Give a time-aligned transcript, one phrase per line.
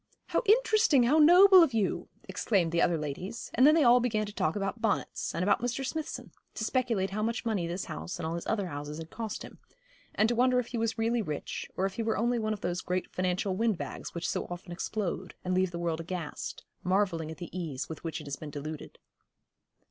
[0.29, 4.33] 'How interesting, how noble of you,' exclaimed the other ladies; and then they began to
[4.33, 5.85] talk about bonnets, and about Mr.
[5.85, 9.43] Smithson, to speculate how much money this house and all his other houses had cost
[9.43, 9.59] him,
[10.15, 12.61] and to wonder if he was really rich, or if he were only one of
[12.61, 17.37] those great financial windbags which so often explode and leave the world aghast, marvelling at
[17.37, 18.97] the ease with which it has been deluded.